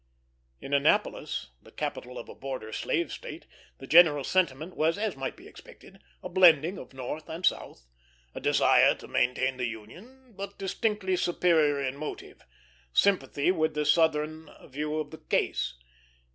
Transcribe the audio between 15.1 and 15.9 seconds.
the case.